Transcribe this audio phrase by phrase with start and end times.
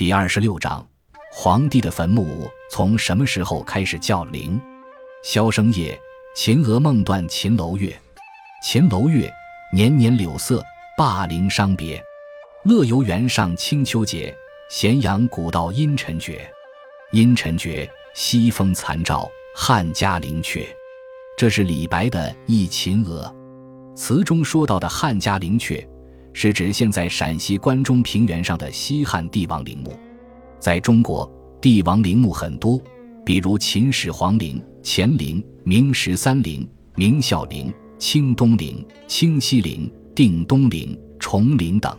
[0.00, 0.88] 第二十六章：
[1.30, 4.58] 皇帝的坟墓从什么时候开始叫陵？
[5.22, 6.00] 萧生夜，
[6.34, 7.94] 秦娥梦断秦楼月。
[8.64, 9.30] 秦楼月，
[9.74, 10.64] 年年柳色，
[10.96, 12.02] 灞陵伤别。
[12.64, 14.34] 乐游原上清秋节，
[14.70, 16.50] 咸阳古道阴沉绝。
[17.12, 20.66] 阴沉绝，西风残照汉家陵阙。
[21.36, 23.30] 这是李白的《忆秦娥》
[23.94, 25.86] 词中说到的汉家陵阙。
[26.32, 29.92] 是指现在陕西关中平原上的西汉帝王陵墓。
[30.58, 32.80] 在中国，帝王陵墓很多，
[33.24, 41.96] 比如秦始皇陵、乾陵、明十三陵、明孝陵、清东陵、清西陵、定东陵、崇陵等。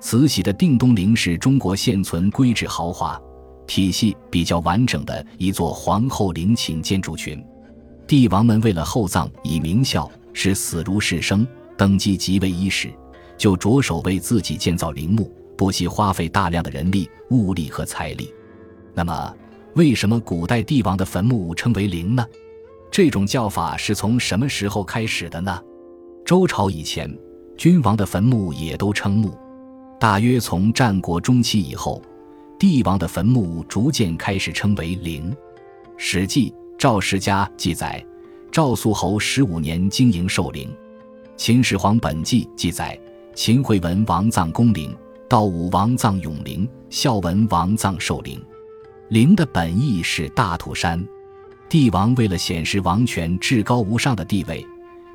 [0.00, 3.20] 慈禧的定东陵是中国现存规制豪华、
[3.66, 7.42] 体系比较完整的一座皇后陵寝建筑群。
[8.06, 11.44] 帝王们为了厚葬以明孝，是死如是生，
[11.76, 12.92] 登基即位伊始。
[13.36, 18.32] 就着手为自己建造陵墓，不惜花费大量的人力、物力和财力。
[18.94, 19.34] 那么，
[19.74, 22.26] 为什么古代帝王的坟墓称为陵呢？
[22.90, 25.60] 这种叫法是从什么时候开始的呢？
[26.24, 27.14] 周朝以前，
[27.56, 29.36] 君王的坟墓也都称墓。
[30.00, 32.02] 大约从战国中期以后，
[32.58, 35.30] 帝王的坟墓逐渐开始称为陵。
[35.98, 38.04] 《史记·赵世家》记载，
[38.50, 40.68] 赵肃侯十五年经营寿陵。
[41.36, 42.98] 《秦始皇本纪》记载。
[43.36, 44.96] 秦惠文王葬公陵，
[45.28, 48.42] 道武王葬永陵，孝文王葬寿陵。
[49.10, 51.06] 陵的本意是大土山。
[51.68, 54.66] 帝王为了显示王权至高无上的地位，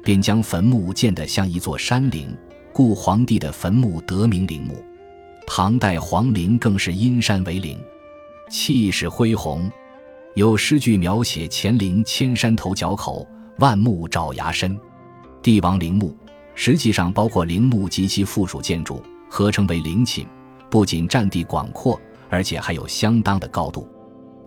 [0.03, 2.37] 便将坟墓建得像一座山陵，
[2.71, 4.85] 故皇帝的坟墓得名陵墓。
[5.47, 7.75] 唐代皇陵更是因山为陵，
[8.51, 9.67] 气势恢宏。
[10.35, 13.27] 有诗句描写乾陵千山头角口，
[13.57, 14.79] 万木爪牙深。
[15.41, 16.15] 帝王陵墓。
[16.53, 20.25] 实际上包括陵墓及其附属建筑，合称为陵寝。
[20.69, 21.99] 不仅占地广阔，
[22.29, 23.87] 而且还有相当的高度。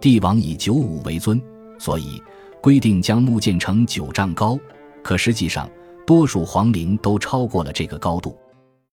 [0.00, 1.40] 帝王以九五为尊，
[1.78, 2.22] 所以
[2.62, 4.58] 规定将墓建成九丈高。
[5.02, 5.68] 可实际上，
[6.06, 8.34] 多数皇陵都超过了这个高度。